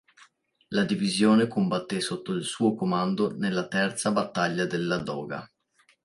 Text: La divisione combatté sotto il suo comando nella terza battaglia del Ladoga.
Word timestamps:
La 0.69 0.83
divisione 0.83 1.47
combatté 1.47 1.99
sotto 2.01 2.31
il 2.31 2.43
suo 2.43 2.73
comando 2.73 3.35
nella 3.35 3.67
terza 3.67 4.11
battaglia 4.11 4.65
del 4.65 4.87
Ladoga. 4.87 5.47